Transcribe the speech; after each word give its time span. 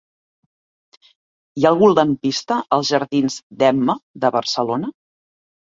Hi 0.95 1.67
ha 1.67 1.73
algun 1.73 1.93
lampista 1.99 2.59
als 2.79 2.91
jardins 2.95 3.39
d'Emma 3.63 3.99
de 4.25 4.35
Barcelona? 4.41 4.93